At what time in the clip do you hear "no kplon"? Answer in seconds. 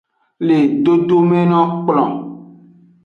1.51-2.11